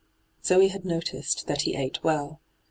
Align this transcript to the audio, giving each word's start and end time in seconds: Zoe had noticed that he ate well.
Zoe 0.43 0.69
had 0.69 0.83
noticed 0.83 1.45
that 1.45 1.61
he 1.61 1.75
ate 1.75 2.03
well. 2.03 2.41